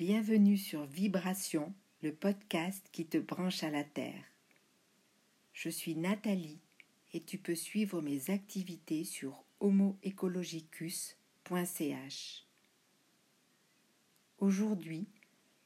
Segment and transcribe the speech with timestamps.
[0.00, 4.24] Bienvenue sur Vibration, le podcast qui te branche à la Terre.
[5.52, 6.62] Je suis Nathalie
[7.12, 12.46] et tu peux suivre mes activités sur homoecologicus.ch.
[14.38, 15.06] Aujourd'hui,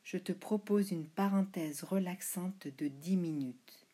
[0.02, 3.86] je te propose une parenthèse relaxante de 10 minutes.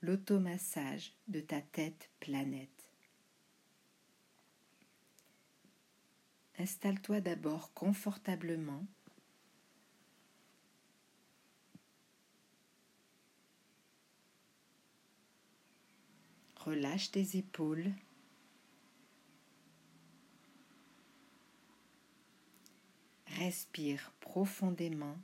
[0.00, 2.92] L'automassage de ta tête planète.
[6.56, 8.86] Installe-toi d'abord confortablement
[16.70, 17.92] Relâche tes épaules.
[23.26, 25.18] Respire profondément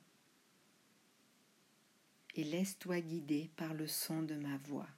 [2.35, 4.89] et laisse-toi guider par le son de ma voix.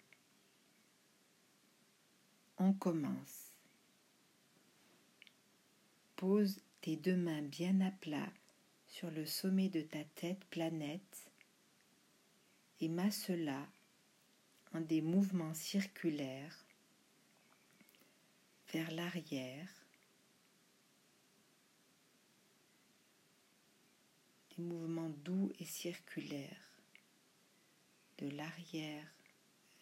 [2.56, 3.52] On commence.
[6.16, 8.32] Pose tes deux mains bien à plat
[8.86, 11.30] sur le sommet de ta tête planète
[12.80, 13.66] et masse-la
[14.80, 16.64] des mouvements circulaires
[18.72, 19.68] vers l'arrière,
[24.56, 26.80] des mouvements doux et circulaires
[28.18, 29.06] de l'arrière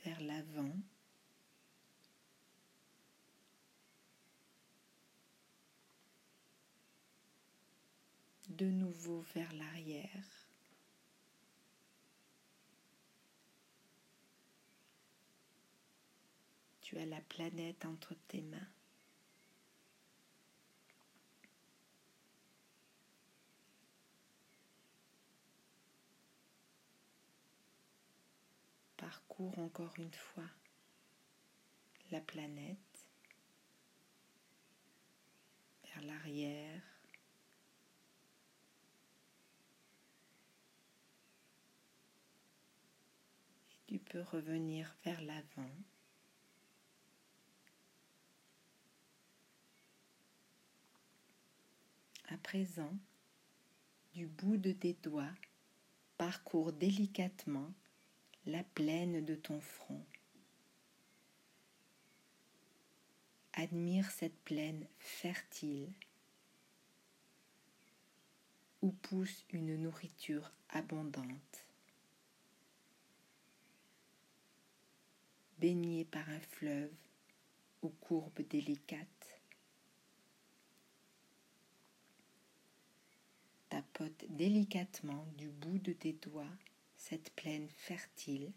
[0.05, 0.77] vers l'avant.
[8.49, 10.46] de nouveau vers l'arrière.
[16.87, 18.69] Tu as la planète entre tes mains.
[28.97, 30.49] Parcours encore une fois
[32.13, 32.79] la planète
[35.83, 36.83] vers l'arrière.
[43.89, 45.75] Tu peux revenir vers l'avant.
[52.29, 52.93] À présent,
[54.13, 55.35] du bout de tes doigts,
[56.19, 57.73] parcours délicatement
[58.47, 60.05] la plaine de ton front.
[63.53, 65.93] Admire cette plaine fertile
[68.83, 71.65] où pousse une nourriture abondante,
[75.59, 76.93] baignée par un fleuve
[77.83, 79.16] aux courbes délicates.
[83.77, 86.57] Tapote délicatement du bout de tes doigts
[86.97, 88.51] cette plaine fertile,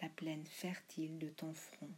[0.00, 1.90] la plaine fertile de ton front.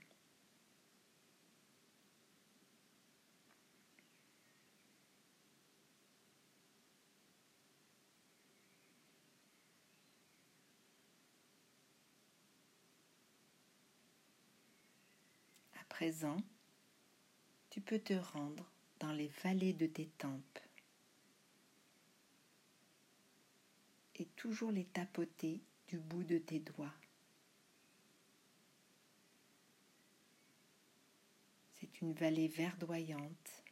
[15.81, 16.39] À présent,
[17.71, 18.69] tu peux te rendre
[18.99, 20.68] dans les vallées de tes tempes.
[24.19, 26.95] Et toujours les tapoter du bout de tes doigts.
[31.75, 33.65] C'est une vallée verdoyante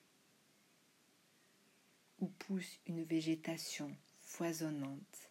[2.21, 5.31] où pousse une végétation foisonnante.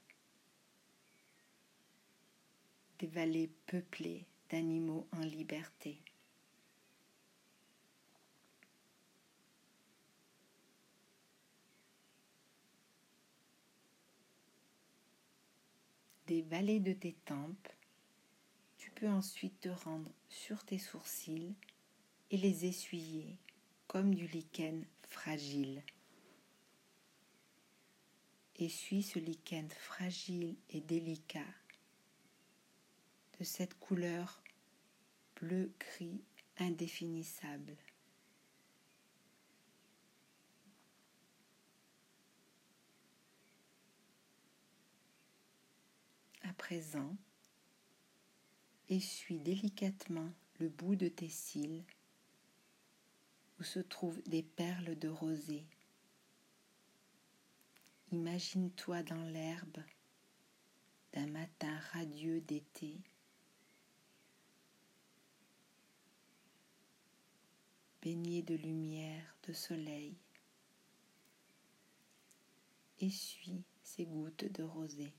[2.99, 6.01] Des vallées peuplées d'animaux en liberté.
[16.27, 17.69] Des vallées de tes tempes,
[18.77, 21.55] tu peux ensuite te rendre sur tes sourcils
[22.31, 23.37] et les essuyer
[23.87, 25.83] comme du lichen fragile.
[28.57, 31.41] Essuie ce lichen fragile et délicat
[33.39, 34.41] de cette couleur
[35.35, 36.23] bleu-gris
[36.57, 37.75] indéfinissable.
[46.57, 47.15] Présent,
[48.89, 50.29] essuie délicatement
[50.59, 51.83] le bout de tes cils
[53.59, 55.65] où se trouvent des perles de rosée.
[58.11, 59.77] Imagine-toi dans l'herbe
[61.13, 62.99] d'un matin radieux d'été.
[68.05, 70.15] baigné de lumière, de soleil.
[72.99, 75.11] Essuie ces gouttes de rosée.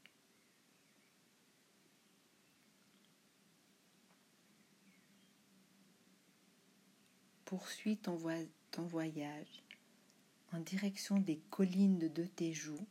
[7.47, 8.17] Poursuis ton,
[8.77, 9.63] voyage
[10.53, 12.87] en direction des collines de tes joues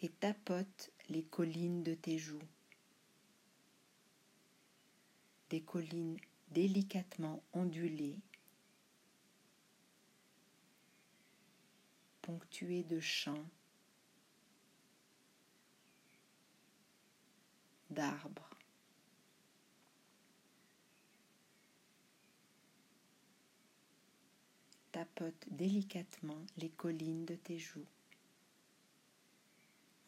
[0.00, 2.42] et tapote les collines de tes joues.
[5.48, 6.18] Des collines
[6.50, 8.18] délicatement ondulées,
[12.20, 13.46] ponctuées de champs,
[17.90, 18.55] d'arbres.
[24.96, 27.84] Tapote délicatement les collines de tes joues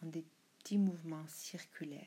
[0.02, 0.24] en des
[0.56, 2.00] petits mouvements circulaires.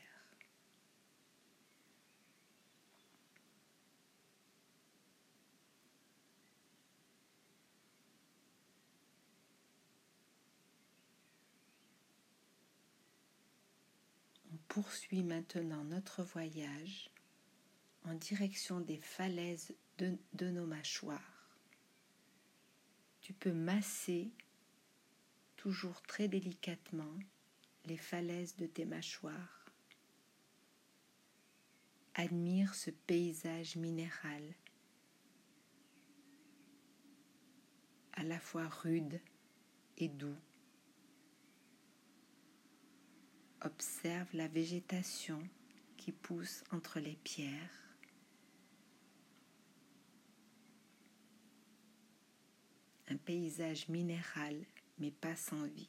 [14.52, 17.10] On poursuit maintenant notre voyage
[18.06, 21.31] en direction des falaises de, nos mâchoires
[23.22, 24.30] tu peux masser
[25.56, 27.14] toujours très délicatement
[27.84, 29.64] les falaises de tes mâchoires.
[32.14, 34.42] Admire ce paysage minéral,
[38.12, 39.20] à la fois rude
[39.96, 40.36] et doux.
[43.62, 45.40] Observe la végétation
[45.96, 47.82] qui pousse entre les pierres.
[53.11, 54.56] un paysage minéral
[54.98, 55.88] mais pas sans vie.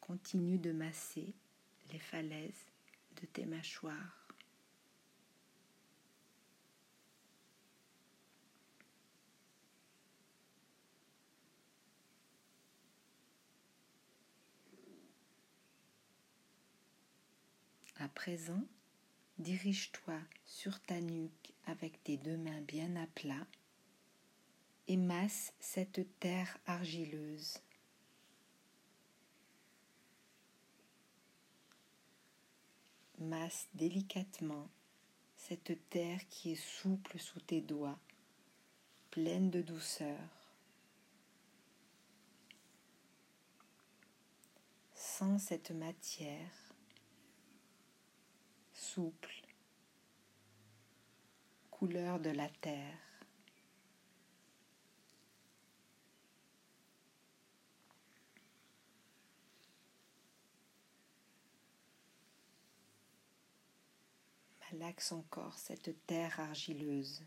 [0.00, 1.34] Continue de masser
[1.92, 2.64] les falaises
[3.20, 4.26] de tes mâchoires.
[18.00, 18.62] À présent,
[19.38, 23.46] dirige-toi sur ta nuque avec tes deux mains bien à plat
[24.88, 27.58] et masse cette terre argileuse.
[33.18, 34.68] Masse délicatement
[35.36, 37.98] cette terre qui est souple sous tes doigts,
[39.10, 40.18] pleine de douceur.
[44.94, 46.67] Sens cette matière
[51.70, 52.98] couleur de la terre.
[64.72, 67.22] Malaxe encore cette terre argileuse.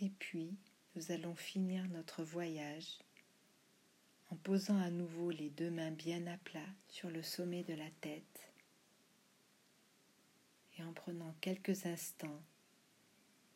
[0.00, 0.56] Et puis,
[0.94, 2.98] nous allons finir notre voyage
[4.30, 7.90] en posant à nouveau les deux mains bien à plat sur le sommet de la
[8.00, 8.52] tête
[10.76, 12.42] et en prenant quelques instants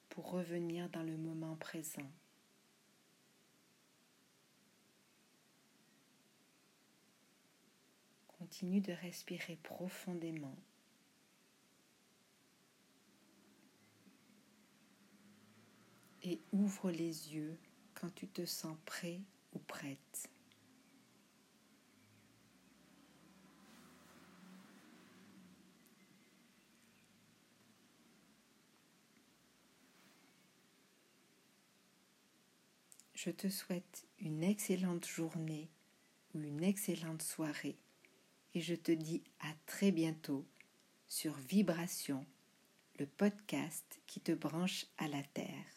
[0.08, 2.10] pour revenir dans le moment présent.
[8.38, 10.56] Continue de respirer profondément.
[16.26, 17.56] Et ouvre les yeux
[17.94, 19.20] quand tu te sens prêt
[19.52, 20.28] ou prête.
[33.14, 35.68] Je te souhaite une excellente journée
[36.34, 37.78] ou une excellente soirée
[38.54, 40.44] et je te dis à très bientôt
[41.06, 42.26] sur Vibration,
[42.98, 45.75] le podcast qui te branche à la Terre.